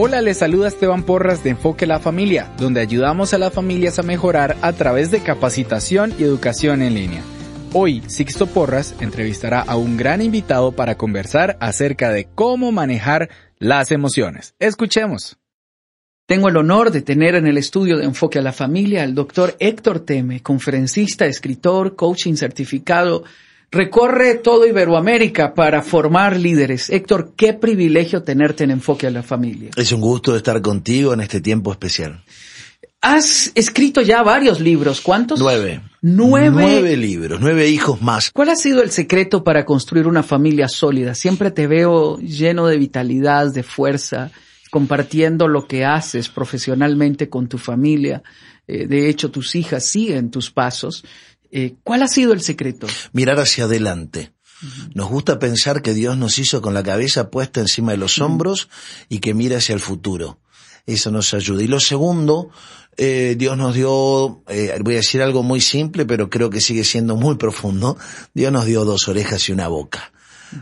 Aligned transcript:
Hola, 0.00 0.22
les 0.22 0.38
saluda 0.38 0.68
Esteban 0.68 1.02
Porras 1.02 1.42
de 1.42 1.50
Enfoque 1.50 1.84
la 1.84 1.98
Familia, 1.98 2.52
donde 2.56 2.80
ayudamos 2.80 3.34
a 3.34 3.38
las 3.38 3.52
familias 3.52 3.98
a 3.98 4.04
mejorar 4.04 4.56
a 4.62 4.72
través 4.72 5.10
de 5.10 5.24
capacitación 5.24 6.14
y 6.16 6.22
educación 6.22 6.82
en 6.82 6.94
línea. 6.94 7.20
Hoy, 7.72 8.04
Sixto 8.06 8.46
Porras 8.46 8.94
entrevistará 9.00 9.60
a 9.60 9.74
un 9.74 9.96
gran 9.96 10.22
invitado 10.22 10.70
para 10.70 10.96
conversar 10.96 11.56
acerca 11.58 12.12
de 12.12 12.28
cómo 12.32 12.70
manejar 12.70 13.28
las 13.58 13.90
emociones. 13.90 14.54
Escuchemos. 14.60 15.36
Tengo 16.26 16.48
el 16.48 16.58
honor 16.58 16.92
de 16.92 17.02
tener 17.02 17.34
en 17.34 17.48
el 17.48 17.58
estudio 17.58 17.96
de 17.96 18.04
Enfoque 18.04 18.38
a 18.38 18.42
la 18.42 18.52
Familia 18.52 19.02
al 19.02 19.16
doctor 19.16 19.56
Héctor 19.58 19.98
Teme, 19.98 20.44
conferencista, 20.44 21.26
escritor, 21.26 21.96
coaching 21.96 22.34
certificado, 22.36 23.24
Recorre 23.70 24.36
todo 24.36 24.66
Iberoamérica 24.66 25.52
para 25.54 25.82
formar 25.82 26.38
líderes. 26.38 26.88
Héctor, 26.88 27.34
qué 27.36 27.52
privilegio 27.52 28.22
tenerte 28.22 28.64
en 28.64 28.70
Enfoque 28.70 29.06
a 29.06 29.10
la 29.10 29.22
Familia. 29.22 29.70
Es 29.76 29.92
un 29.92 30.00
gusto 30.00 30.34
estar 30.34 30.62
contigo 30.62 31.12
en 31.12 31.20
este 31.20 31.42
tiempo 31.42 31.70
especial. 31.70 32.24
Has 33.00 33.52
escrito 33.54 34.00
ya 34.00 34.22
varios 34.22 34.58
libros. 34.58 35.00
¿Cuántos? 35.02 35.38
Nueve. 35.38 35.82
Nueve. 36.00 36.50
Nueve 36.50 36.96
libros, 36.96 37.40
nueve 37.40 37.68
hijos 37.68 38.00
más. 38.02 38.30
¿Cuál 38.32 38.48
ha 38.48 38.56
sido 38.56 38.82
el 38.82 38.90
secreto 38.90 39.44
para 39.44 39.64
construir 39.64 40.06
una 40.06 40.22
familia 40.22 40.68
sólida? 40.68 41.14
Siempre 41.14 41.50
te 41.50 41.66
veo 41.66 42.18
lleno 42.18 42.66
de 42.66 42.78
vitalidad, 42.78 43.52
de 43.52 43.62
fuerza, 43.62 44.32
compartiendo 44.70 45.46
lo 45.46 45.66
que 45.66 45.84
haces 45.84 46.28
profesionalmente 46.28 47.28
con 47.28 47.48
tu 47.48 47.58
familia. 47.58 48.22
Eh, 48.66 48.86
de 48.86 49.08
hecho, 49.08 49.30
tus 49.30 49.54
hijas 49.54 49.84
siguen 49.84 50.30
tus 50.30 50.50
pasos. 50.50 51.04
Eh, 51.50 51.74
¿Cuál 51.82 52.02
ha 52.02 52.08
sido 52.08 52.32
el 52.32 52.42
secreto? 52.42 52.86
Mirar 53.12 53.38
hacia 53.40 53.64
adelante. 53.64 54.32
Nos 54.94 55.08
gusta 55.08 55.38
pensar 55.38 55.82
que 55.82 55.94
Dios 55.94 56.16
nos 56.16 56.38
hizo 56.38 56.60
con 56.60 56.74
la 56.74 56.82
cabeza 56.82 57.30
puesta 57.30 57.60
encima 57.60 57.92
de 57.92 57.98
los 57.98 58.18
hombros 58.18 58.68
y 59.08 59.20
que 59.20 59.34
mira 59.34 59.58
hacia 59.58 59.74
el 59.74 59.80
futuro. 59.80 60.40
Eso 60.84 61.10
nos 61.10 61.32
ayuda. 61.32 61.62
Y 61.62 61.68
lo 61.68 61.78
segundo, 61.78 62.50
eh, 62.96 63.36
Dios 63.38 63.56
nos 63.56 63.74
dio, 63.74 64.42
eh, 64.48 64.76
voy 64.80 64.94
a 64.94 64.96
decir 64.98 65.22
algo 65.22 65.42
muy 65.42 65.60
simple, 65.60 66.06
pero 66.06 66.28
creo 66.28 66.50
que 66.50 66.60
sigue 66.60 66.82
siendo 66.82 67.14
muy 67.14 67.36
profundo. 67.36 67.96
Dios 68.34 68.50
nos 68.50 68.64
dio 68.64 68.84
dos 68.84 69.06
orejas 69.06 69.48
y 69.48 69.52
una 69.52 69.68
boca. 69.68 70.12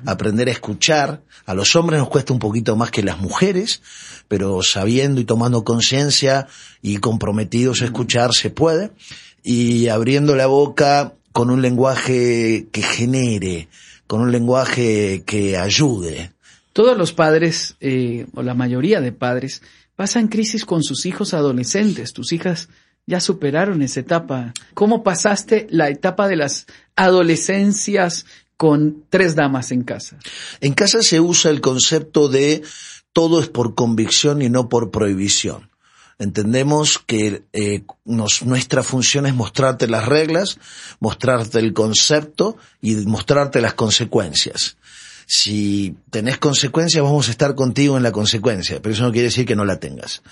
Aprender 0.05 0.49
a 0.49 0.53
escuchar. 0.53 1.23
A 1.47 1.55
los 1.55 1.77
hombres 1.77 2.01
nos 2.01 2.09
cuesta 2.09 2.33
un 2.33 2.41
poquito 2.41 2.75
más 2.75 2.91
que 2.91 3.05
las 3.05 3.19
mujeres, 3.19 3.81
pero 4.27 4.63
sabiendo 4.63 5.21
y 5.21 5.25
tomando 5.25 5.63
conciencia 5.63 6.49
y 6.83 6.97
comprometidos 6.97 7.83
a 7.83 7.85
escuchar 7.85 8.35
se 8.35 8.51
puede 8.51 8.91
y 9.49 9.89
abriendo 9.91 10.35
la 10.35 10.49
boca 10.49 11.15
con 11.31 11.51
un 11.51 11.63
lenguaje 11.63 12.67
que 12.73 12.83
genere, 12.83 13.69
con 14.09 14.21
un 14.21 14.33
lenguaje 14.33 15.23
que 15.25 15.57
ayude. 15.57 16.33
Todos 16.73 16.99
los 16.99 17.13
padres, 17.13 17.77
eh, 17.79 18.27
o 18.35 18.43
la 18.43 18.55
mayoría 18.55 19.01
de 19.01 19.13
padres, 19.13 19.63
pasan 19.95 20.27
crisis 20.27 20.65
con 20.65 20.83
sus 20.83 21.07
hijos 21.07 21.33
adolescentes. 21.33 22.13
Tus 22.13 22.33
hijas 22.33 22.69
ya 23.07 23.21
superaron 23.21 23.83
esa 23.83 24.01
etapa. 24.01 24.53
¿Cómo 24.75 25.05
pasaste 25.05 25.69
la 25.71 25.91
etapa 25.91 26.27
de 26.27 26.37
las 26.37 26.67
adolescencias 26.97 28.27
con 28.57 29.05
tres 29.11 29.37
damas 29.37 29.71
en 29.71 29.85
casa? 29.85 30.19
En 30.61 30.75
casa 30.75 31.03
se 31.03 31.21
usa 31.21 31.53
el 31.53 31.61
concepto 31.61 32.29
de 32.29 32.65
todo 33.13 33.39
es 33.39 33.47
por 33.47 33.77
convicción 33.77 34.43
y 34.43 34.51
no 34.51 34.69
por 34.69 34.91
prohibición. 34.91 35.71
Entendemos 36.19 36.99
que 36.99 37.43
eh, 37.53 37.83
nuestra 38.05 38.83
función 38.83 39.27
es 39.27 39.35
mostrarte 39.35 39.87
las 39.87 40.07
reglas, 40.07 40.59
mostrarte 40.99 41.59
el 41.59 41.75
concepto 41.75 42.57
y 42.81 42.95
mostrarte 42.97 43.61
las 43.61 43.75
consecuencias. 43.75 44.79
Si 45.27 45.97
tenés 46.11 46.39
consecuencias, 46.39 47.03
vamos 47.03 47.29
a 47.29 47.33
estar 47.33 47.55
contigo 47.55 47.97
en 47.97 48.03
la 48.03 48.13
consecuencia, 48.13 48.81
pero 48.81 48.95
eso 48.95 49.03
no 49.03 49.13
quiere 49.13 49.27
decir 49.27 49.45
que 49.45 49.57
no 49.57 49.65
la 49.65 49.79
tengas. 49.79 50.23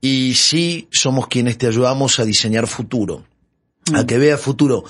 Y 0.00 0.34
sí 0.34 0.88
somos 0.92 1.26
quienes 1.26 1.58
te 1.58 1.66
ayudamos 1.66 2.20
a 2.20 2.24
diseñar 2.24 2.66
futuro, 2.66 3.24
a 3.94 4.06
que 4.06 4.18
vea 4.18 4.38
futuro 4.38 4.84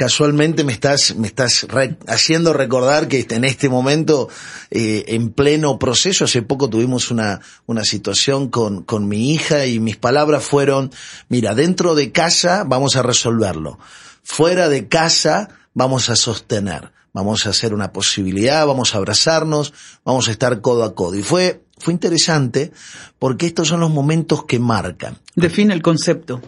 casualmente 0.00 0.64
me 0.64 0.72
estás, 0.72 1.14
me 1.16 1.26
estás 1.26 1.66
haciendo 2.06 2.54
recordar 2.54 3.06
que 3.06 3.26
en 3.28 3.44
este 3.44 3.68
momento, 3.68 4.30
eh, 4.70 5.04
en 5.08 5.28
pleno 5.28 5.78
proceso, 5.78 6.24
hace 6.24 6.40
poco 6.40 6.70
tuvimos 6.70 7.10
una, 7.10 7.42
una 7.66 7.84
situación 7.84 8.48
con, 8.48 8.82
con 8.82 9.06
mi 9.08 9.34
hija 9.34 9.66
y 9.66 9.78
mis 9.78 9.98
palabras 9.98 10.42
fueron, 10.42 10.90
mira, 11.28 11.54
dentro 11.54 11.94
de 11.94 12.12
casa 12.12 12.64
vamos 12.66 12.96
a 12.96 13.02
resolverlo. 13.02 13.78
Fuera 14.22 14.70
de 14.70 14.88
casa 14.88 15.50
vamos 15.74 16.08
a 16.08 16.16
sostener. 16.16 16.92
Vamos 17.12 17.44
a 17.44 17.50
hacer 17.50 17.74
una 17.74 17.92
posibilidad, 17.92 18.66
vamos 18.66 18.94
a 18.94 18.98
abrazarnos, 18.98 19.74
vamos 20.02 20.28
a 20.28 20.30
estar 20.30 20.62
codo 20.62 20.84
a 20.84 20.94
codo. 20.94 21.16
Y 21.16 21.22
fue, 21.22 21.62
fue 21.76 21.92
interesante 21.92 22.72
porque 23.18 23.44
estos 23.44 23.68
son 23.68 23.80
los 23.80 23.90
momentos 23.90 24.46
que 24.46 24.60
marcan. 24.60 25.18
Define 25.34 25.74
el 25.74 25.82
concepto. 25.82 26.40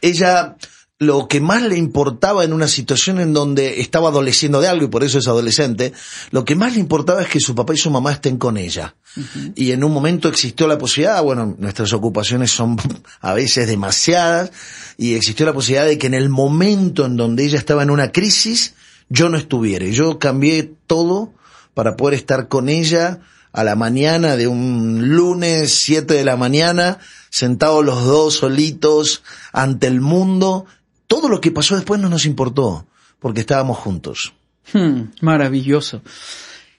Ella, 0.00 0.56
lo 1.02 1.26
que 1.26 1.40
más 1.40 1.62
le 1.62 1.76
importaba 1.76 2.44
en 2.44 2.52
una 2.52 2.68
situación 2.68 3.20
en 3.20 3.32
donde 3.32 3.80
estaba 3.80 4.08
adoleciendo 4.08 4.60
de 4.60 4.68
algo 4.68 4.84
y 4.84 4.88
por 4.88 5.02
eso 5.02 5.18
es 5.18 5.26
adolescente, 5.26 5.92
lo 6.30 6.44
que 6.44 6.54
más 6.54 6.74
le 6.74 6.80
importaba 6.80 7.22
es 7.22 7.28
que 7.28 7.40
su 7.40 7.54
papá 7.54 7.74
y 7.74 7.78
su 7.78 7.90
mamá 7.90 8.12
estén 8.12 8.38
con 8.38 8.56
ella. 8.56 8.94
Y 9.54 9.72
en 9.72 9.84
un 9.84 9.92
momento 9.92 10.28
existió 10.28 10.66
la 10.66 10.78
posibilidad, 10.78 11.22
bueno, 11.22 11.56
nuestras 11.58 11.92
ocupaciones 11.92 12.50
son 12.52 12.76
a 13.20 13.34
veces 13.34 13.66
demasiadas, 13.66 14.52
y 14.96 15.14
existió 15.14 15.44
la 15.44 15.52
posibilidad 15.52 15.86
de 15.86 15.98
que 15.98 16.06
en 16.06 16.14
el 16.14 16.28
momento 16.28 17.04
en 17.04 17.16
donde 17.16 17.44
ella 17.44 17.58
estaba 17.58 17.82
en 17.82 17.90
una 17.90 18.12
crisis, 18.12 18.74
yo 19.08 19.28
no 19.28 19.36
estuviera. 19.36 19.84
Y 19.84 19.92
yo 19.92 20.18
cambié 20.18 20.72
todo 20.86 21.34
para 21.74 21.96
poder 21.96 22.14
estar 22.14 22.48
con 22.48 22.68
ella 22.68 23.20
a 23.52 23.64
la 23.64 23.74
mañana 23.74 24.36
de 24.36 24.46
un 24.46 25.08
lunes, 25.08 25.74
siete 25.74 26.14
de 26.14 26.24
la 26.24 26.36
mañana, 26.36 26.98
sentados 27.30 27.84
los 27.84 28.04
dos 28.04 28.34
solitos 28.34 29.22
ante 29.52 29.86
el 29.86 30.00
mundo 30.00 30.66
todo 31.12 31.28
lo 31.28 31.42
que 31.42 31.50
pasó 31.50 31.74
después 31.74 32.00
no 32.00 32.08
nos 32.08 32.24
importó, 32.24 32.86
porque 33.18 33.40
estábamos 33.40 33.76
juntos. 33.76 34.32
Hmm, 34.72 35.10
maravilloso. 35.20 36.00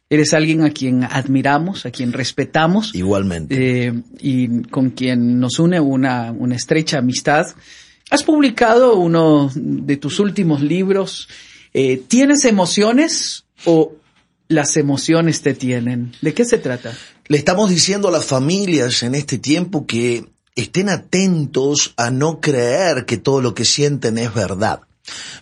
Eres 0.09 0.33
alguien 0.33 0.63
a 0.63 0.71
quien 0.71 1.03
admiramos, 1.03 1.85
a 1.85 1.91
quien 1.91 2.11
respetamos. 2.11 2.95
Igualmente. 2.95 3.85
Eh, 3.85 3.93
y 4.19 4.63
con 4.63 4.89
quien 4.89 5.39
nos 5.39 5.59
une 5.59 5.79
una, 5.79 6.31
una 6.31 6.55
estrecha 6.55 6.97
amistad. 6.97 7.45
Has 8.09 8.23
publicado 8.23 8.95
uno 8.95 9.51
de 9.53 9.97
tus 9.97 10.19
últimos 10.19 10.61
libros. 10.63 11.29
Eh, 11.71 12.01
¿Tienes 12.07 12.43
emociones 12.45 13.45
o 13.65 13.93
las 14.47 14.77
emociones 14.77 15.43
te 15.43 15.53
tienen? 15.53 16.13
¿De 16.23 16.33
qué 16.33 16.43
se 16.43 16.57
trata? 16.57 16.97
Le 17.27 17.37
estamos 17.37 17.69
diciendo 17.69 18.07
a 18.07 18.11
las 18.11 18.25
familias 18.25 19.03
en 19.03 19.13
este 19.13 19.37
tiempo 19.37 19.85
que 19.85 20.25
estén 20.55 20.89
atentos 20.89 21.93
a 21.97 22.09
no 22.11 22.39
creer 22.39 23.05
que 23.05 23.17
todo 23.17 23.41
lo 23.41 23.53
que 23.53 23.65
sienten 23.65 24.17
es 24.17 24.33
verdad. 24.33 24.81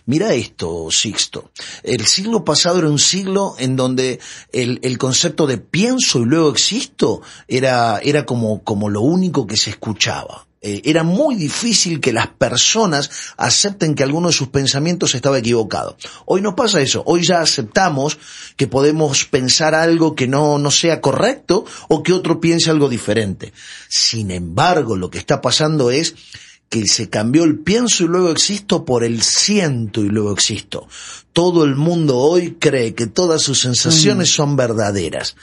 Mira 0.06 0.34
esto, 0.34 0.90
Sixto. 0.90 1.50
El 1.84 2.04
siglo 2.06 2.44
pasado 2.44 2.78
era 2.78 2.88
un 2.88 2.98
siglo 2.98 3.54
en 3.58 3.76
donde 3.76 4.18
el, 4.52 4.80
el, 4.82 4.98
concepto 4.98 5.46
de 5.46 5.58
pienso 5.58 6.18
y 6.18 6.24
luego 6.24 6.50
existo 6.50 7.22
era, 7.46 8.00
era 8.00 8.26
como, 8.26 8.64
como 8.64 8.88
lo 8.88 9.02
único 9.02 9.46
que 9.46 9.56
se 9.56 9.70
escuchaba. 9.70 10.46
Eh, 10.64 10.80
era 10.84 11.02
muy 11.02 11.34
difícil 11.34 11.98
que 11.98 12.12
las 12.12 12.28
personas 12.28 13.10
acepten 13.36 13.96
que 13.96 14.04
alguno 14.04 14.28
de 14.28 14.32
sus 14.32 14.46
pensamientos 14.46 15.16
estaba 15.16 15.38
equivocado. 15.38 15.96
Hoy 16.24 16.40
no 16.40 16.54
pasa 16.54 16.80
eso. 16.80 17.02
Hoy 17.04 17.24
ya 17.24 17.40
aceptamos 17.40 18.16
que 18.56 18.68
podemos 18.68 19.24
pensar 19.24 19.74
algo 19.74 20.14
que 20.14 20.28
no, 20.28 20.58
no 20.58 20.70
sea 20.70 21.00
correcto 21.00 21.64
o 21.88 22.04
que 22.04 22.12
otro 22.12 22.40
piense 22.40 22.70
algo 22.70 22.88
diferente. 22.88 23.52
Sin 23.88 24.30
embargo, 24.30 24.94
lo 24.94 25.10
que 25.10 25.18
está 25.18 25.40
pasando 25.40 25.90
es 25.90 26.14
que 26.68 26.86
se 26.86 27.10
cambió 27.10 27.42
el 27.42 27.58
pienso 27.58 28.04
y 28.04 28.06
luego 28.06 28.30
existo 28.30 28.84
por 28.84 29.02
el 29.02 29.22
siento 29.22 30.00
y 30.00 30.08
luego 30.08 30.32
existo. 30.32 30.86
Todo 31.32 31.64
el 31.64 31.74
mundo 31.74 32.18
hoy 32.18 32.56
cree 32.60 32.94
que 32.94 33.08
todas 33.08 33.42
sus 33.42 33.58
sensaciones 33.58 34.30
mm. 34.30 34.32
son 34.32 34.56
verdaderas. 34.56 35.34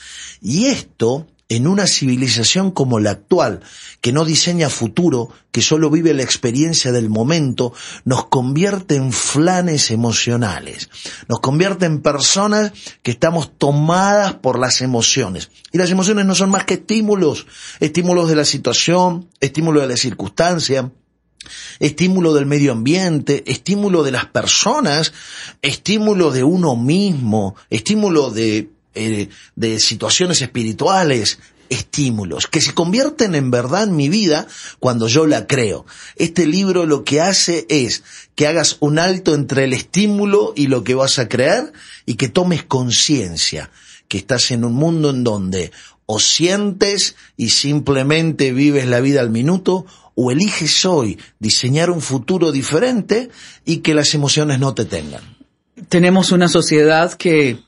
Y 0.42 0.68
esto 0.68 1.27
en 1.50 1.66
una 1.66 1.88
civilización 1.88 2.69
como 2.69 3.00
la 3.00 3.12
actual, 3.12 3.62
que 4.01 4.13
no 4.13 4.24
diseña 4.24 4.69
futuro, 4.69 5.30
que 5.51 5.63
solo 5.63 5.90
vive 5.90 6.13
la 6.13 6.22
experiencia 6.22 6.92
del 6.92 7.10
momento, 7.10 7.74
nos 8.06 8.28
convierte 8.28 8.96
en 8.96 9.12
flanes 9.12 9.90
emocionales, 9.90 10.90
nos 11.28 11.40
convierte 11.40 11.88
en 11.88 12.01
personas 12.01 12.72
que 13.01 13.10
estamos 13.10 13.57
tomadas 13.57 14.36
por 14.36 14.60
las 14.60 14.81
emociones. 14.81 15.50
Y 15.72 15.80
las 15.80 15.90
emociones 15.90 16.28
no 16.28 16.36
son 16.36 16.51
más 16.51 16.66
que 16.66 16.75
estímulos, 16.75 17.48
estímulos 17.80 18.30
de 18.30 18.36
la 18.36 18.45
situación, 18.45 19.28
estímulos 19.40 19.81
de 19.81 19.90
la 19.90 19.98
circunstancia, 19.98 20.92
estímulo 21.80 22.36
del 22.36 22.45
medio 22.45 22.74
ambiente, 22.74 23.44
estímulo 23.48 24.04
de 24.04 24.12
las 24.12 24.25
personas, 24.25 25.13
estímulo 25.63 26.31
de 26.31 26.44
uno 26.44 26.75
mismo, 26.75 27.56
estímulo 27.72 28.30
de 28.30 28.69
eh, 28.96 29.30
de 29.56 29.80
situaciones 29.80 30.42
espirituales, 30.42 31.40
estímulos, 31.70 32.48
que 32.48 32.62
se 32.62 32.74
convierten 32.74 33.36
en 33.36 33.52
verdad 33.52 33.84
en 33.84 33.96
mi 33.96 34.10
vida 34.10 34.48
cuando 34.80 35.08
yo 35.08 35.28
la 35.28 35.48
creo. 35.48 35.86
Este 36.16 36.48
libro 36.48 36.86
lo 36.86 37.04
que 37.04 37.22
hace 37.22 37.66
es 37.70 38.04
que 38.36 38.48
hagas 38.48 38.78
un 38.80 39.00
alto 39.00 39.36
entre 39.36 39.66
el 39.66 39.74
estímulo 39.74 40.54
y 40.56 40.68
lo 40.68 40.84
que 40.84 40.96
vas 40.96 41.20
a 41.20 41.30
creer 41.30 41.72
y 42.06 42.16
que 42.16 42.30
tomes 42.30 42.64
conciencia 42.64 43.70
que 44.08 44.18
estás 44.18 44.52
en 44.52 44.66
un 44.66 44.74
mundo 44.74 45.12
en 45.12 45.24
donde 45.24 45.72
o 46.06 46.20
sientes 46.20 47.16
y 47.38 47.50
simplemente 47.50 48.52
vives 48.52 48.88
la 48.88 49.00
vida 49.00 49.22
al 49.22 49.30
minuto 49.30 49.86
o 50.16 50.32
eliges 50.32 50.84
hoy 50.84 51.20
diseñar 51.38 51.92
un 51.92 52.02
futuro 52.02 52.52
diferente 52.52 53.30
y 53.64 53.78
que 53.78 53.94
las 53.94 54.14
emociones 54.16 54.60
no 54.60 54.74
te 54.74 54.86
tengan. 54.86 55.22
Tenemos 55.88 56.32
una 56.32 56.50
sociedad 56.50 57.14
que 57.14 57.60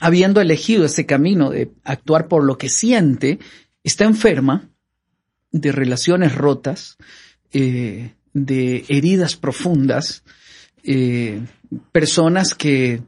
habiendo 0.00 0.40
elegido 0.40 0.84
ese 0.84 1.06
camino 1.06 1.50
de 1.50 1.70
actuar 1.84 2.26
por 2.26 2.42
lo 2.42 2.58
que 2.58 2.68
siente, 2.68 3.38
está 3.84 4.04
enferma 4.04 4.68
de 5.52 5.72
relaciones 5.72 6.34
rotas, 6.34 6.96
eh, 7.52 8.14
de 8.32 8.84
heridas 8.88 9.36
profundas, 9.36 10.24
eh, 10.82 11.42
personas 11.92 12.54
que, 12.54 13.02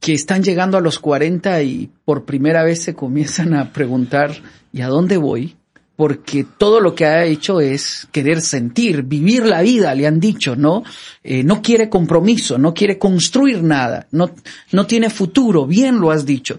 que 0.00 0.14
están 0.14 0.42
llegando 0.42 0.76
a 0.76 0.80
los 0.80 0.98
40 0.98 1.62
y 1.62 1.90
por 2.04 2.24
primera 2.24 2.64
vez 2.64 2.82
se 2.82 2.94
comienzan 2.94 3.54
a 3.54 3.72
preguntar, 3.72 4.42
¿y 4.72 4.80
a 4.80 4.88
dónde 4.88 5.16
voy? 5.16 5.56
Porque 6.00 6.46
todo 6.56 6.80
lo 6.80 6.94
que 6.94 7.04
ha 7.04 7.26
hecho 7.26 7.60
es 7.60 8.08
querer 8.10 8.40
sentir, 8.40 9.02
vivir 9.02 9.44
la 9.44 9.60
vida, 9.60 9.94
le 9.94 10.06
han 10.06 10.18
dicho, 10.18 10.56
¿no? 10.56 10.82
Eh, 11.22 11.44
no 11.44 11.60
quiere 11.60 11.90
compromiso, 11.90 12.56
no 12.56 12.72
quiere 12.72 12.98
construir 12.98 13.62
nada, 13.62 14.08
no, 14.10 14.86
tiene 14.86 15.10
futuro, 15.10 15.66
bien 15.66 16.00
lo 16.00 16.10
has 16.10 16.24
dicho. 16.24 16.58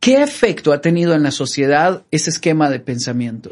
¿Qué 0.00 0.22
efecto 0.22 0.72
ha 0.72 0.80
tenido 0.80 1.12
en 1.12 1.22
la 1.22 1.32
sociedad 1.32 2.04
ese 2.10 2.30
esquema 2.30 2.70
de 2.70 2.80
pensamiento? 2.80 3.50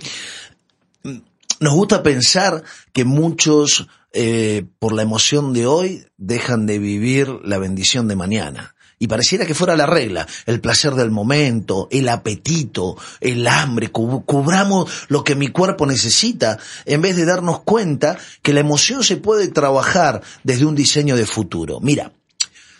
Nos 1.05 1.75
gusta 1.75 2.03
pensar 2.03 2.65
que 2.95 3.05
muchos, 3.05 3.89
eh, 4.15 4.65
por 4.79 4.95
la 4.95 5.03
emoción 5.03 5.53
de 5.53 5.67
hoy, 5.67 6.07
dejan 6.17 6.65
de 6.65 6.79
vivir 6.79 7.29
la 7.45 7.59
bendición 7.59 8.09
de 8.09 8.17
mañana. 8.17 8.75
Y 9.03 9.07
pareciera 9.07 9.47
que 9.47 9.55
fuera 9.55 9.77
la 9.77 9.87
regla, 9.87 10.29
el 10.45 10.61
placer 10.61 10.93
del 10.93 11.11
momento, 11.11 11.89
el 11.91 12.07
apetito, 12.11 12.99
el 13.23 13.49
hambre, 13.49 13.91
cubramos 13.91 14.91
lo 15.09 15.25
que 15.25 15.35
mi 15.35 15.49
cuerpo 15.49 15.87
necesita, 15.87 16.59
en 16.85 17.01
vez 17.01 17.17
de 17.17 17.25
darnos 17.25 17.61
cuenta 17.61 18.19
que 18.43 18.53
la 18.53 18.61
emoción 18.61 19.03
se 19.03 19.17
puede 19.17 19.49
trabajar 19.49 20.21
desde 20.45 20.67
un 20.67 20.75
diseño 20.75 21.17
de 21.17 21.25
futuro. 21.25 21.81
Mira, 21.81 22.13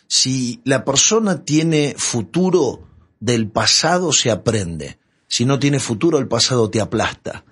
si 0.09 0.61
la 0.65 0.85
persona 0.85 1.43
tiene 1.43 1.95
futuro, 1.97 2.87
del 3.19 3.49
pasado 3.49 4.13
se 4.13 4.31
aprende. 4.31 4.99
Si 5.27 5.47
no 5.47 5.59
tiene 5.59 5.81
futuro, 5.81 6.19
el 6.19 6.29
pasado 6.29 6.69
te 6.69 6.83
aplasta. 6.83 7.45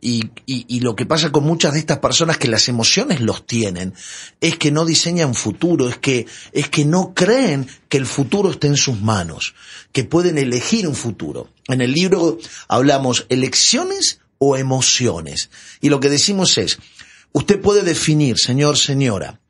Y, 0.00 0.30
y, 0.46 0.80
lo 0.80 0.94
que 0.94 1.06
pasa 1.06 1.32
con 1.32 1.44
muchas 1.44 1.72
de 1.72 1.80
estas 1.80 1.98
personas 1.98 2.38
que 2.38 2.48
las 2.48 2.68
emociones 2.68 3.20
los 3.20 3.46
tienen 3.46 3.94
es 4.40 4.56
que 4.56 4.70
no 4.70 4.84
diseñan 4.84 5.34
futuro, 5.34 5.88
es 5.88 5.96
que, 5.96 6.26
es 6.52 6.68
que 6.68 6.84
no 6.84 7.12
creen 7.14 7.66
que 7.88 7.96
el 7.96 8.06
futuro 8.06 8.50
esté 8.50 8.68
en 8.68 8.76
sus 8.76 9.00
manos, 9.00 9.54
que 9.92 10.04
pueden 10.04 10.38
elegir 10.38 10.86
un 10.86 10.94
futuro. 10.94 11.50
En 11.66 11.80
el 11.80 11.92
libro 11.92 12.38
hablamos 12.68 13.26
elecciones 13.30 14.20
o 14.38 14.56
emociones. 14.56 15.50
Y 15.80 15.88
lo 15.88 15.98
que 15.98 16.10
decimos 16.10 16.56
es, 16.58 16.78
usted 17.32 17.60
puede 17.60 17.82
definir, 17.82 18.38
señor, 18.38 18.76
señora, 18.76 19.40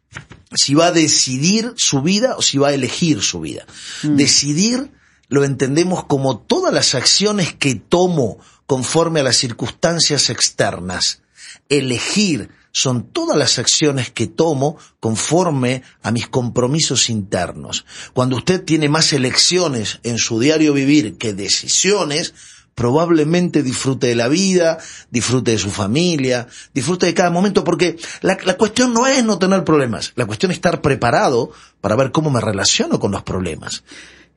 si 0.55 0.75
va 0.75 0.87
a 0.87 0.93
decidir 0.93 1.75
su 1.77 2.03
vida 2.03 2.37
o 2.37 2.43
si 2.43 2.59
va 2.59 2.69
a 2.69 2.75
elegir 2.75 3.21
su 3.21 3.41
vida. 3.41 3.67
Mm. 4.03 4.17
Decidir 4.17 4.93
lo 5.29 5.45
entendemos 5.45 6.05
como 6.05 6.39
todas 6.39 6.73
las 6.73 6.95
acciones 6.95 7.53
que 7.55 7.75
tomo 7.75 8.39
conforme 8.67 9.21
a 9.21 9.25
las 9.25 9.37
circunstancias 9.37 10.31
externas. 10.31 11.23
Elegir 11.69 12.51
son 12.73 13.05
todas 13.11 13.39
las 13.39 13.59
acciones 13.59 14.11
que 14.11 14.27
tomo 14.27 14.77
conforme 15.01 15.83
a 16.03 16.11
mis 16.11 16.29
compromisos 16.29 17.09
internos. 17.09 17.87
Cuando 18.13 18.37
usted 18.37 18.63
tiene 18.65 18.91
más 18.91 19.15
elecciones 19.15 20.01
en 20.03 20.19
su 20.19 20.39
diario 20.39 20.75
vivir 20.75 21.17
que 21.17 21.33
decisiones, 21.33 22.35
probablemente 22.75 23.63
disfrute 23.63 24.09
de 24.09 24.15
la 24.15 24.29
vida, 24.29 24.79
disfrute 25.11 25.53
de 25.53 25.59
su 25.59 25.71
familia, 25.71 26.47
disfrute 26.75 27.07
de 27.07 27.15
cada 27.15 27.31
momento, 27.31 27.65
porque 27.65 27.97
la, 28.21 28.37
la, 28.45 28.59
cuestión 28.59 28.93
no 28.93 29.07
es 29.07 29.25
no 29.25 29.39
tener 29.39 29.65
problemas, 29.65 30.13
la 30.15 30.27
cuestión 30.27 30.53
es 30.53 30.59
estar 30.59 30.83
preparado 30.83 31.51
para 31.81 31.97
ver 31.97 32.13
cómo 32.13 32.29
me 32.29 32.43
relaciono 32.43 33.01
con 33.01 33.13
los 33.13 33.23
problemas. 33.23 33.83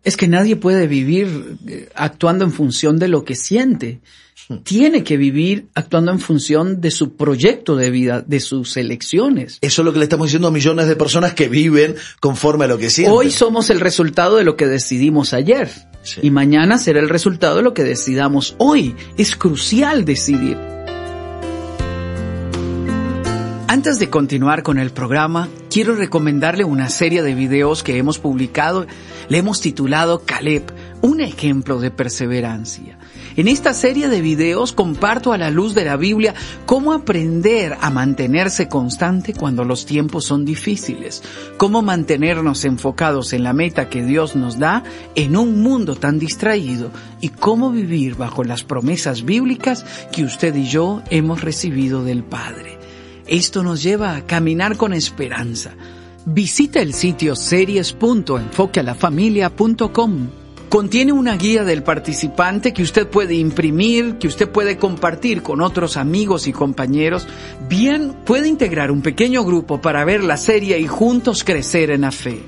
Es 0.04 0.18
que 0.18 0.28
nadie 0.28 0.56
puede 0.56 0.88
vivir 0.88 1.58
eh, 1.68 1.90
actuando 1.96 2.46
en 2.46 2.52
función 2.52 3.00
de 3.00 3.08
lo 3.08 3.24
que 3.24 3.36
siente. 3.36 4.00
Tiene 4.64 5.04
que 5.04 5.18
vivir 5.18 5.68
actuando 5.76 6.12
en 6.12 6.20
función 6.20 6.82
de 6.82 6.90
su 6.90 7.16
proyecto 7.16 7.76
de 7.76 7.92
vida, 7.92 8.22
de 8.22 8.40
sus 8.40 8.78
elecciones. 8.78 9.60
Eso 9.62 9.82
es 9.82 9.86
lo 9.86 9.94
que 9.94 10.00
le 10.00 10.06
estamos 10.06 10.28
diciendo 10.28 10.48
a 10.48 10.52
millones 10.52 10.88
de 10.88 10.96
personas 10.96 11.34
que 11.34 11.50
viven 11.50 11.96
conforme 12.20 12.66
a 12.66 12.68
lo 12.68 12.80
que 12.80 12.90
sienten. 12.90 13.16
Hoy 13.16 13.30
somos 13.30 13.70
el 13.70 13.80
resultado 13.80 14.38
de 14.38 14.44
lo 14.44 14.56
que 14.56 14.66
decidimos 14.66 15.34
ayer. 15.34 15.70
Y 16.22 16.32
mañana 16.32 16.80
será 16.80 17.00
el 17.00 17.10
resultado 17.10 17.58
de 17.58 17.64
lo 17.64 17.76
que 17.76 17.84
decidamos 17.84 18.56
hoy. 18.58 18.96
Es 19.18 19.36
crucial 19.36 20.06
decidir. 20.06 20.58
Antes 23.72 24.00
de 24.00 24.10
continuar 24.10 24.64
con 24.64 24.80
el 24.80 24.90
programa, 24.90 25.48
quiero 25.70 25.94
recomendarle 25.94 26.64
una 26.64 26.90
serie 26.90 27.22
de 27.22 27.36
videos 27.36 27.84
que 27.84 27.98
hemos 27.98 28.18
publicado. 28.18 28.88
Le 29.28 29.38
hemos 29.38 29.62
titulado 29.62 30.24
Caleb, 30.26 30.64
un 31.04 31.22
ejemplo 31.22 31.80
de 31.80 31.92
perseverancia. 31.92 32.98
En 33.36 33.48
esta 33.48 33.76
serie 33.76 34.08
de 34.08 34.22
videos 34.22 34.74
comparto 34.74 35.34
a 35.34 35.38
la 35.38 35.52
luz 35.52 35.76
de 35.76 35.86
la 35.86 35.98
Biblia 35.98 36.34
cómo 36.66 36.94
aprender 36.94 37.78
a 37.80 37.92
mantenerse 37.92 38.68
constante 38.68 39.36
cuando 39.36 39.64
los 39.64 39.86
tiempos 39.86 40.26
son 40.26 40.46
difíciles, 40.46 41.22
cómo 41.58 41.84
mantenernos 41.84 42.66
enfocados 42.66 43.34
en 43.34 43.44
la 43.44 43.54
meta 43.54 43.88
que 43.88 44.04
Dios 44.04 44.36
nos 44.36 44.58
da 44.58 44.82
en 45.14 45.38
un 45.38 45.62
mundo 45.62 45.96
tan 45.96 46.18
distraído 46.18 46.90
y 47.22 47.30
cómo 47.30 47.70
vivir 47.70 48.16
bajo 48.16 48.44
las 48.44 48.64
promesas 48.64 49.26
bíblicas 49.26 49.86
que 50.12 50.24
usted 50.24 50.56
y 50.56 50.66
yo 50.66 51.04
hemos 51.12 51.42
recibido 51.42 52.04
del 52.04 52.24
Padre. 52.24 52.79
Esto 53.30 53.62
nos 53.62 53.84
lleva 53.84 54.16
a 54.16 54.26
caminar 54.26 54.76
con 54.76 54.92
esperanza. 54.92 55.76
Visita 56.26 56.82
el 56.82 56.96
sitio 56.96 57.36
series.enfoquealafamilia.com. 57.36 60.30
Contiene 60.68 61.12
una 61.12 61.38
guía 61.38 61.64
del 61.64 61.84
participante 61.84 62.74
que 62.74 62.82
usted 62.82 63.08
puede 63.08 63.36
imprimir, 63.36 64.18
que 64.18 64.26
usted 64.28 64.50
puede 64.50 64.78
compartir 64.78 65.44
con 65.44 65.62
otros 65.62 65.96
amigos 65.96 66.48
y 66.48 66.54
compañeros. 66.54 67.28
Bien, 67.68 68.16
puede 68.26 68.48
integrar 68.48 68.90
un 68.90 69.04
pequeño 69.04 69.44
grupo 69.44 69.80
para 69.80 70.04
ver 70.06 70.24
la 70.24 70.38
serie 70.38 70.80
y 70.80 70.88
juntos 70.88 71.44
crecer 71.44 71.92
en 71.92 72.02
la 72.02 72.12
fe. 72.12 72.42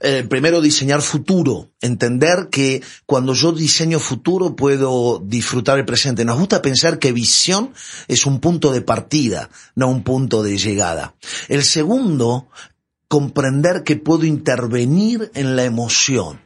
Eh, 0.00 0.24
primero 0.28 0.60
diseñar 0.60 1.02
futuro, 1.02 1.70
entender 1.80 2.48
que 2.50 2.82
cuando 3.06 3.34
yo 3.34 3.52
diseño 3.52 3.98
futuro 3.98 4.56
puedo 4.56 5.22
disfrutar 5.24 5.78
el 5.78 5.84
presente. 5.84 6.24
Nos 6.24 6.38
gusta 6.38 6.62
pensar 6.62 6.98
que 6.98 7.12
visión 7.12 7.72
es 8.08 8.26
un 8.26 8.40
punto 8.40 8.72
de 8.72 8.82
partida, 8.82 9.50
no 9.74 9.88
un 9.88 10.02
punto 10.02 10.42
de 10.42 10.58
llegada. 10.58 11.14
El 11.48 11.64
segundo, 11.64 12.48
comprender 13.08 13.84
que 13.84 13.96
puedo 13.96 14.24
intervenir 14.24 15.30
en 15.34 15.56
la 15.56 15.64
emoción. 15.64 16.40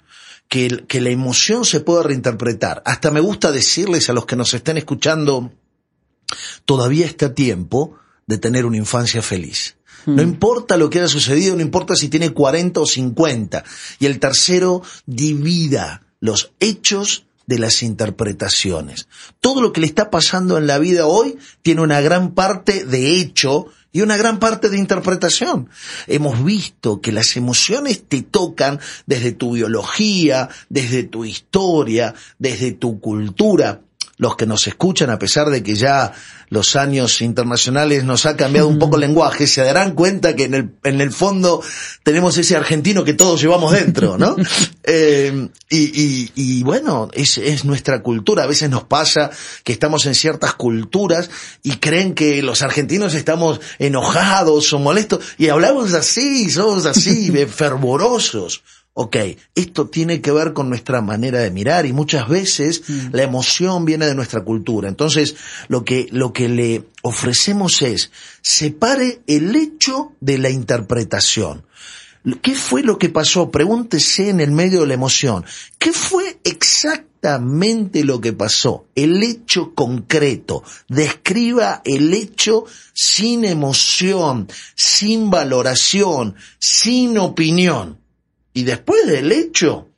Que, 0.49 0.85
que 0.89 1.01
la 1.01 1.11
emoción 1.11 1.65
se 1.65 1.79
puede 1.79 2.03
reinterpretar. 2.03 2.83
Hasta 2.85 3.13
me 3.13 3.21
gusta 3.21 3.53
decirles 3.53 4.11
a 4.11 4.13
los 4.13 4.27
que 4.27 4.35
nos 4.35 4.53
estén 4.53 4.79
escuchando, 4.79 5.53
todavía 6.65 7.07
está 7.07 7.35
tiempo 7.35 7.97
de 8.27 8.39
tener 8.39 8.67
una 8.67 8.77
infancia 8.77 9.23
feliz. 9.23 9.77
No 10.07 10.23
hmm. 10.23 10.29
importa 10.29 10.77
lo 10.77 10.91
que 10.91 10.99
haya 10.99 11.09
sucedido, 11.09 11.55
no 11.55 11.63
importa 11.63 11.95
si 11.95 12.09
tiene 12.09 12.31
40 12.31 12.81
o 12.81 12.87
50. 12.87 13.65
Y 14.01 14.07
el 14.07 14.19
tercero, 14.19 14.83
divida 15.07 16.03
los 16.21 16.53
hechos 16.61 17.27
de 17.47 17.59
las 17.59 17.83
interpretaciones. 17.83 19.09
Todo 19.41 19.61
lo 19.61 19.73
que 19.73 19.81
le 19.81 19.87
está 19.89 20.11
pasando 20.11 20.57
en 20.57 20.69
la 20.69 20.79
vida 20.79 21.07
hoy 21.07 21.37
tiene 21.63 21.81
una 21.81 22.01
gran 22.01 22.33
parte 22.33 22.85
de 22.85 23.19
hecho 23.19 23.67
y 23.93 24.01
una 24.03 24.17
gran 24.17 24.39
parte 24.39 24.69
de 24.69 24.79
interpretación. 24.79 25.69
Hemos 26.07 26.45
visto 26.45 27.01
que 27.01 27.13
las 27.13 27.37
emociones 27.37 28.03
te 28.07 28.23
tocan 28.23 28.81
desde 29.07 29.33
tu 29.33 29.53
biología, 29.53 30.49
desde 30.69 31.03
tu 31.03 31.25
historia, 31.25 32.15
desde 32.39 32.73
tu 32.73 33.01
cultura 33.01 33.83
los 34.21 34.37
que 34.37 34.45
nos 34.45 34.67
escuchan, 34.67 35.09
a 35.09 35.19
pesar 35.19 35.49
de 35.49 35.63
que 35.63 35.75
ya 35.75 36.13
los 36.51 36.77
años 36.77 37.23
internacionales 37.23 38.05
nos 38.05 38.27
ha 38.27 38.37
cambiado 38.37 38.69
un 38.69 38.79
poco 38.79 38.97
el 38.97 39.01
lenguaje, 39.01 39.47
se 39.47 39.63
darán 39.63 39.95
cuenta 39.95 40.37
que 40.37 40.45
en 40.45 40.53
el, 40.53 40.75
en 40.85 41.01
el 41.01 41.11
fondo 41.11 41.63
tenemos 42.03 42.37
ese 42.37 42.55
argentino 42.55 43.03
que 43.03 43.15
todos 43.15 43.41
llevamos 43.41 43.73
dentro, 43.73 44.19
¿no? 44.19 44.37
eh, 44.85 45.49
y, 45.71 45.79
y, 45.79 46.33
y, 46.35 46.63
bueno, 46.65 47.09
es, 47.15 47.39
es 47.39 47.65
nuestra 47.65 48.03
cultura. 48.03 48.43
A 48.43 48.47
veces 48.47 48.69
nos 48.69 48.85
pasa 48.85 49.31
que 49.65 49.73
estamos 49.73 50.05
en 50.05 50.15
ciertas 50.15 50.53
culturas 50.53 51.31
y 51.63 51.77
creen 51.77 52.13
que 52.13 52.43
los 52.43 52.61
argentinos 52.61 53.15
estamos 53.15 53.61
enojados 53.79 54.71
o 54.75 54.79
molestos 54.79 55.25
y 55.39 55.49
hablamos 55.49 55.95
así, 55.95 56.51
somos 56.51 56.85
así, 56.85 57.33
fervorosos 57.49 58.63
ok, 58.95 59.17
esto 59.55 59.89
tiene 59.89 60.21
que 60.21 60.33
ver 60.33 60.53
con 60.53 60.69
nuestra 60.69 61.01
manera 61.01 61.39
de 61.39 61.51
mirar 61.51 61.87
y 61.87 61.93
muchas 61.93 62.29
veces 62.29 62.83
mm. 62.89 63.09
la 63.13 63.23
emoción 63.23 63.85
viene 63.85 64.07
de 64.07 64.15
nuestra 64.15 64.43
cultura. 64.43 64.89
Entonces, 64.89 65.37
lo 65.69 65.85
que, 65.85 66.09
lo 66.11 66.33
que 66.33 66.49
le 66.49 66.85
ofrecemos 67.03 67.83
es, 67.83 68.11
separe 68.43 69.21
el 69.27 69.55
hecho 69.55 70.13
de 70.21 70.39
la 70.39 70.51
interpretación. 70.51 71.65
¿Qué 72.43 72.55
fue 72.55 72.83
lo 72.83 72.99
que 72.99 73.09
pasó? 73.09 73.51
Pregúntese 73.51 74.29
en 74.29 74.41
el 74.41 74.51
medio 74.51 74.83
de 74.83 74.89
la 74.89 74.95
emoción. 74.95 75.45
¿Qué 75.79 75.93
fue 75.93 76.39
exactamente 76.45 78.05
lo 78.05 78.21
que 78.21 78.35
pasó? 78.35 78.85
El 78.95 79.23
hecho 79.23 79.75
concreto. 79.75 80.63
Describa 80.89 81.81
el 81.87 82.13
hecho 82.13 82.67
sin 82.93 83.47
emoción, 83.47 84.49
sin 84.75 85.31
valoración, 85.31 86.35
sin 86.59 87.17
opinión. 87.17 88.00
Y 88.53 88.65
después 88.65 89.07
del 89.07 89.31
hecho, 89.33 89.89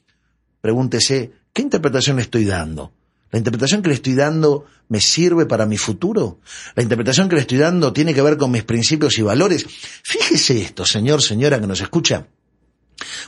pregúntese, 0.60 1.32
¿qué 1.52 1.62
interpretación 1.62 2.16
le 2.16 2.22
estoy 2.22 2.44
dando? 2.44 2.92
¿La 3.30 3.38
interpretación 3.38 3.82
que 3.82 3.88
le 3.88 3.94
estoy 3.94 4.14
dando 4.14 4.66
me 4.88 5.00
sirve 5.00 5.46
para 5.46 5.64
mi 5.64 5.78
futuro? 5.78 6.40
¿La 6.74 6.82
interpretación 6.82 7.30
que 7.30 7.36
le 7.36 7.40
estoy 7.42 7.58
dando 7.58 7.92
tiene 7.92 8.12
que 8.12 8.20
ver 8.20 8.36
con 8.36 8.50
mis 8.50 8.62
principios 8.62 9.18
y 9.18 9.22
valores? 9.22 9.66
Fíjese 10.02 10.60
esto, 10.60 10.84
señor, 10.84 11.22
señora 11.22 11.58
que 11.58 11.66
nos 11.66 11.80
escucha. 11.80 12.26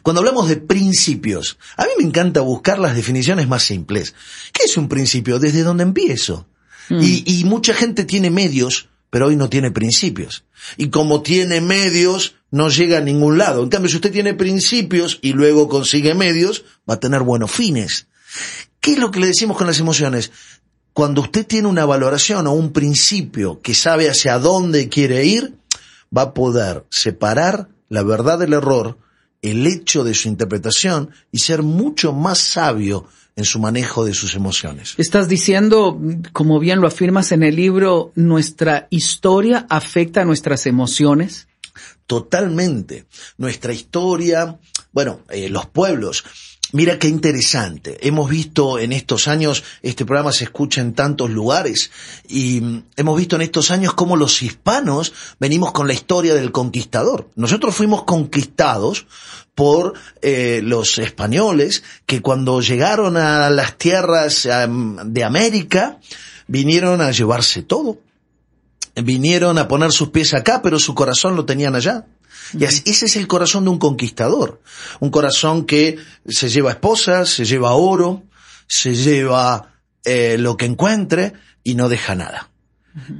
Cuando 0.02 0.20
hablamos 0.20 0.48
de 0.48 0.58
principios, 0.58 1.58
a 1.78 1.84
mí 1.84 1.90
me 1.98 2.04
encanta 2.04 2.42
buscar 2.42 2.78
las 2.78 2.94
definiciones 2.94 3.48
más 3.48 3.62
simples. 3.62 4.14
¿Qué 4.52 4.64
es 4.64 4.76
un 4.76 4.88
principio? 4.88 5.38
¿Desde 5.38 5.62
dónde 5.62 5.84
empiezo? 5.84 6.46
Mm. 6.90 7.00
Y, 7.00 7.24
y 7.26 7.44
mucha 7.44 7.72
gente 7.72 8.04
tiene 8.04 8.30
medios, 8.30 8.90
pero 9.14 9.28
hoy 9.28 9.36
no 9.36 9.48
tiene 9.48 9.70
principios. 9.70 10.44
Y 10.76 10.90
como 10.90 11.22
tiene 11.22 11.60
medios, 11.60 12.34
no 12.50 12.68
llega 12.68 12.98
a 12.98 13.00
ningún 13.00 13.38
lado. 13.38 13.62
En 13.62 13.68
cambio, 13.68 13.88
si 13.88 13.94
usted 13.94 14.10
tiene 14.10 14.34
principios 14.34 15.20
y 15.22 15.34
luego 15.34 15.68
consigue 15.68 16.16
medios, 16.16 16.64
va 16.90 16.94
a 16.94 17.00
tener 17.00 17.22
buenos 17.22 17.52
fines. 17.52 18.08
¿Qué 18.80 18.94
es 18.94 18.98
lo 18.98 19.12
que 19.12 19.20
le 19.20 19.28
decimos 19.28 19.56
con 19.56 19.68
las 19.68 19.78
emociones? 19.78 20.32
Cuando 20.92 21.20
usted 21.20 21.46
tiene 21.46 21.68
una 21.68 21.84
valoración 21.84 22.48
o 22.48 22.54
un 22.54 22.72
principio 22.72 23.60
que 23.60 23.72
sabe 23.72 24.10
hacia 24.10 24.40
dónde 24.40 24.88
quiere 24.88 25.24
ir, 25.24 25.58
va 26.10 26.22
a 26.22 26.34
poder 26.34 26.84
separar 26.90 27.68
la 27.88 28.02
verdad 28.02 28.40
del 28.40 28.54
error, 28.54 28.98
el 29.42 29.64
hecho 29.68 30.02
de 30.02 30.14
su 30.14 30.26
interpretación 30.26 31.10
y 31.30 31.38
ser 31.38 31.62
mucho 31.62 32.12
más 32.12 32.38
sabio 32.38 33.06
en 33.36 33.44
su 33.44 33.58
manejo 33.58 34.04
de 34.04 34.14
sus 34.14 34.34
emociones. 34.34 34.94
Estás 34.96 35.28
diciendo, 35.28 36.00
como 36.32 36.60
bien 36.60 36.80
lo 36.80 36.86
afirmas 36.86 37.32
en 37.32 37.42
el 37.42 37.56
libro, 37.56 38.12
nuestra 38.14 38.86
historia 38.90 39.66
afecta 39.68 40.22
a 40.22 40.24
nuestras 40.24 40.66
emociones 40.66 41.48
totalmente. 42.06 43.06
Nuestra 43.38 43.72
historia, 43.72 44.58
bueno, 44.92 45.20
eh, 45.30 45.48
los 45.48 45.66
pueblos. 45.66 46.24
Mira 46.74 46.98
qué 46.98 47.06
interesante. 47.06 48.04
Hemos 48.04 48.28
visto 48.28 48.80
en 48.80 48.90
estos 48.92 49.28
años, 49.28 49.62
este 49.80 50.04
programa 50.04 50.32
se 50.32 50.42
escucha 50.42 50.80
en 50.80 50.92
tantos 50.92 51.30
lugares, 51.30 51.92
y 52.26 52.60
mm, 52.60 52.82
hemos 52.96 53.16
visto 53.16 53.36
en 53.36 53.42
estos 53.42 53.70
años 53.70 53.94
cómo 53.94 54.16
los 54.16 54.42
hispanos 54.42 55.12
venimos 55.38 55.70
con 55.70 55.86
la 55.86 55.92
historia 55.92 56.34
del 56.34 56.50
conquistador. 56.50 57.30
Nosotros 57.36 57.76
fuimos 57.76 58.02
conquistados 58.02 59.06
por 59.54 59.94
eh, 60.20 60.62
los 60.64 60.98
españoles 60.98 61.84
que 62.06 62.20
cuando 62.20 62.60
llegaron 62.60 63.16
a 63.18 63.50
las 63.50 63.78
tierras 63.78 64.42
de 64.42 65.22
América 65.24 66.00
vinieron 66.48 67.00
a 67.00 67.12
llevarse 67.12 67.62
todo 67.62 68.00
vinieron 68.96 69.58
a 69.58 69.66
poner 69.66 69.92
sus 69.92 70.10
pies 70.10 70.34
acá, 70.34 70.62
pero 70.62 70.78
su 70.78 70.94
corazón 70.94 71.34
lo 71.34 71.44
tenían 71.44 71.74
allá. 71.74 72.06
Y 72.52 72.64
ese 72.64 73.06
es 73.06 73.16
el 73.16 73.26
corazón 73.26 73.64
de 73.64 73.70
un 73.70 73.78
conquistador. 73.78 74.60
Un 75.00 75.10
corazón 75.10 75.64
que 75.64 75.98
se 76.26 76.48
lleva 76.48 76.70
esposas, 76.70 77.30
se 77.30 77.44
lleva 77.44 77.74
oro, 77.74 78.24
se 78.66 78.94
lleva 78.94 79.74
eh, 80.04 80.36
lo 80.38 80.56
que 80.56 80.66
encuentre 80.66 81.32
y 81.62 81.74
no 81.74 81.88
deja 81.88 82.14
nada. 82.14 82.50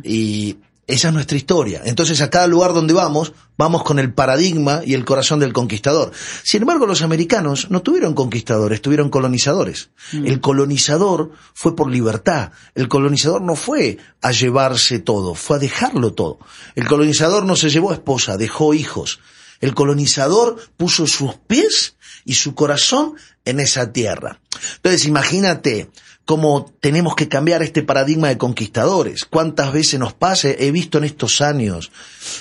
Y 0.02 0.58
esa 0.86 1.08
es 1.08 1.14
nuestra 1.14 1.36
historia. 1.36 1.82
Entonces 1.84 2.20
a 2.20 2.30
cada 2.30 2.46
lugar 2.46 2.74
donde 2.74 2.92
vamos, 2.92 3.32
vamos 3.56 3.82
con 3.82 3.98
el 3.98 4.12
paradigma 4.12 4.82
y 4.84 4.94
el 4.94 5.04
corazón 5.04 5.40
del 5.40 5.52
conquistador. 5.52 6.12
Sin 6.42 6.62
embargo, 6.62 6.86
los 6.86 7.02
americanos 7.02 7.70
no 7.70 7.82
tuvieron 7.82 8.14
conquistadores, 8.14 8.82
tuvieron 8.82 9.08
colonizadores. 9.08 9.90
Mm. 10.12 10.26
El 10.26 10.40
colonizador 10.40 11.32
fue 11.54 11.74
por 11.74 11.90
libertad. 11.90 12.52
El 12.74 12.88
colonizador 12.88 13.40
no 13.40 13.56
fue 13.56 13.98
a 14.20 14.32
llevarse 14.32 14.98
todo, 14.98 15.34
fue 15.34 15.56
a 15.56 15.60
dejarlo 15.60 16.12
todo. 16.12 16.38
El 16.74 16.86
colonizador 16.86 17.44
no 17.46 17.56
se 17.56 17.70
llevó 17.70 17.92
esposa, 17.92 18.36
dejó 18.36 18.74
hijos. 18.74 19.20
El 19.60 19.74
colonizador 19.74 20.58
puso 20.76 21.06
sus 21.06 21.34
pies 21.36 21.96
y 22.24 22.34
su 22.34 22.54
corazón 22.54 23.14
en 23.44 23.60
esa 23.60 23.92
tierra. 23.92 24.40
Entonces 24.76 25.06
imagínate, 25.06 25.90
cómo 26.24 26.72
tenemos 26.80 27.14
que 27.14 27.28
cambiar 27.28 27.62
este 27.62 27.82
paradigma 27.82 28.28
de 28.28 28.38
conquistadores. 28.38 29.24
¿Cuántas 29.24 29.72
veces 29.72 30.00
nos 30.00 30.14
pasa? 30.14 30.48
He 30.50 30.70
visto 30.70 30.98
en 30.98 31.04
estos 31.04 31.40
años. 31.40 31.92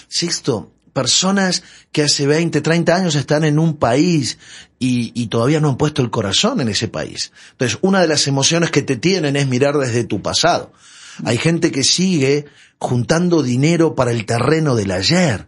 Sixto, 0.07 0.71
personas 0.93 1.63
que 1.91 2.03
hace 2.03 2.27
20, 2.27 2.61
30 2.61 2.95
años 2.95 3.15
están 3.15 3.43
en 3.43 3.59
un 3.59 3.77
país 3.77 4.37
y, 4.79 5.11
y, 5.19 5.27
todavía 5.27 5.59
no 5.59 5.69
han 5.69 5.77
puesto 5.77 6.01
el 6.01 6.09
corazón 6.09 6.61
en 6.61 6.69
ese 6.69 6.87
país. 6.87 7.31
Entonces, 7.51 7.79
una 7.81 8.01
de 8.01 8.07
las 8.07 8.27
emociones 8.27 8.71
que 8.71 8.81
te 8.81 8.97
tienen 8.97 9.35
es 9.35 9.47
mirar 9.47 9.77
desde 9.77 10.03
tu 10.03 10.21
pasado. 10.21 10.73
Hay 11.25 11.37
gente 11.37 11.71
que 11.71 11.83
sigue 11.83 12.45
juntando 12.79 13.43
dinero 13.43 13.95
para 13.95 14.11
el 14.11 14.25
terreno 14.25 14.75
del 14.75 14.91
ayer 14.91 15.47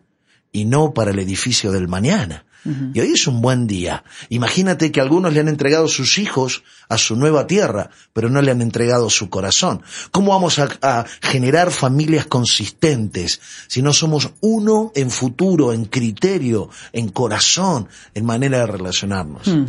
y 0.51 0.65
no 0.65 0.93
para 0.93 1.11
el 1.11 1.19
edificio 1.19 1.71
del 1.71 1.87
mañana. 1.87 2.45
Y 2.93 2.99
hoy 2.99 3.11
es 3.13 3.27
un 3.27 3.41
buen 3.41 3.67
día. 3.67 4.03
Imagínate 4.29 4.91
que 4.91 4.99
algunos 4.99 5.33
le 5.33 5.39
han 5.39 5.47
entregado 5.47 5.87
sus 5.87 6.17
hijos 6.17 6.63
a 6.89 6.97
su 6.97 7.15
nueva 7.15 7.45
tierra, 7.45 7.91
pero 8.11 8.29
no 8.29 8.41
le 8.41 8.51
han 8.51 8.61
entregado 8.61 9.09
su 9.09 9.29
corazón. 9.29 9.83
¿Cómo 10.11 10.31
vamos 10.31 10.59
a, 10.59 11.05
generar 11.21 11.71
familias 11.71 12.25
consistentes 12.25 13.39
si 13.67 13.81
no 13.81 13.93
somos 13.93 14.31
uno 14.41 14.91
en 14.95 15.11
futuro, 15.11 15.73
en 15.73 15.85
criterio, 15.85 16.69
en 16.91 17.09
corazón, 17.09 17.87
en 18.13 18.25
manera 18.25 18.59
de 18.59 18.67
relacionarnos? 18.67 19.47
Hmm. 19.47 19.65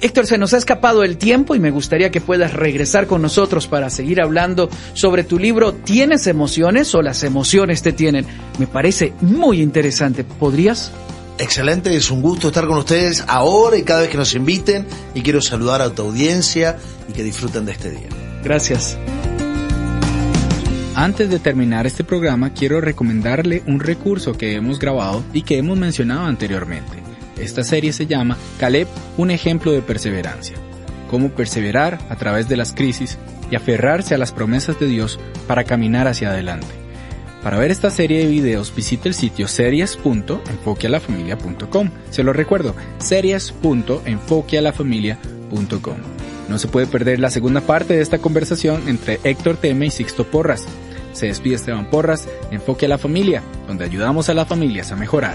Héctor, 0.00 0.26
se 0.26 0.36
nos 0.36 0.52
ha 0.52 0.58
escapado 0.58 1.04
el 1.04 1.16
tiempo 1.16 1.54
y 1.54 1.60
me 1.60 1.70
gustaría 1.70 2.10
que 2.10 2.20
puedas 2.20 2.52
regresar 2.52 3.06
con 3.06 3.22
nosotros 3.22 3.66
para 3.66 3.88
seguir 3.88 4.20
hablando 4.20 4.68
sobre 4.92 5.24
tu 5.24 5.38
libro 5.38 5.72
¿Tienes 5.72 6.26
emociones 6.26 6.94
o 6.94 7.02
las 7.02 7.22
emociones 7.22 7.82
te 7.82 7.92
tienen? 7.92 8.26
Me 8.58 8.66
parece 8.66 9.14
muy 9.22 9.62
interesante. 9.62 10.22
¿Podrías? 10.24 10.92
Excelente, 11.38 11.94
es 11.94 12.10
un 12.10 12.22
gusto 12.22 12.48
estar 12.48 12.66
con 12.66 12.78
ustedes 12.78 13.22
ahora 13.28 13.76
y 13.76 13.82
cada 13.82 14.00
vez 14.00 14.08
que 14.08 14.16
nos 14.16 14.34
inviten 14.34 14.86
y 15.14 15.20
quiero 15.20 15.42
saludar 15.42 15.82
a 15.82 15.90
tu 15.90 16.02
audiencia 16.02 16.78
y 17.08 17.12
que 17.12 17.22
disfruten 17.22 17.66
de 17.66 17.72
este 17.72 17.90
día. 17.90 18.08
Gracias. 18.42 18.96
Antes 20.94 21.28
de 21.28 21.38
terminar 21.38 21.86
este 21.86 22.04
programa 22.04 22.54
quiero 22.54 22.80
recomendarle 22.80 23.62
un 23.66 23.80
recurso 23.80 24.32
que 24.32 24.54
hemos 24.54 24.78
grabado 24.78 25.22
y 25.34 25.42
que 25.42 25.58
hemos 25.58 25.76
mencionado 25.76 26.24
anteriormente. 26.24 27.02
Esta 27.38 27.64
serie 27.64 27.92
se 27.92 28.06
llama 28.06 28.38
Caleb, 28.58 28.88
un 29.18 29.30
ejemplo 29.30 29.72
de 29.72 29.82
perseverancia. 29.82 30.56
Cómo 31.10 31.28
perseverar 31.28 31.98
a 32.08 32.16
través 32.16 32.48
de 32.48 32.56
las 32.56 32.72
crisis 32.72 33.18
y 33.50 33.56
aferrarse 33.56 34.14
a 34.14 34.18
las 34.18 34.32
promesas 34.32 34.80
de 34.80 34.86
Dios 34.86 35.20
para 35.46 35.64
caminar 35.64 36.08
hacia 36.08 36.30
adelante. 36.30 36.85
Para 37.42 37.58
ver 37.58 37.70
esta 37.70 37.90
serie 37.90 38.20
de 38.20 38.26
videos 38.26 38.74
visite 38.74 39.08
el 39.08 39.14
sitio 39.14 39.48
series.enfoquealafamilia.com. 39.48 41.90
Se 42.10 42.22
lo 42.22 42.32
recuerdo, 42.32 42.74
series.enfoquealafamilia.com. 42.98 45.96
No 46.48 46.58
se 46.58 46.68
puede 46.68 46.86
perder 46.86 47.20
la 47.20 47.28
segunda 47.30 47.60
parte 47.60 47.94
de 47.94 48.02
esta 48.02 48.18
conversación 48.18 48.88
entre 48.88 49.20
Héctor 49.24 49.56
Teme 49.56 49.86
y 49.86 49.90
Sixto 49.90 50.24
Porras. 50.24 50.66
Se 51.12 51.26
despide 51.26 51.56
Esteban 51.56 51.90
Porras, 51.90 52.28
Enfoque 52.50 52.86
a 52.86 52.88
la 52.88 52.98
Familia, 52.98 53.42
donde 53.66 53.84
ayudamos 53.84 54.28
a 54.28 54.34
las 54.34 54.46
familias 54.46 54.92
a 54.92 54.96
mejorar. 54.96 55.34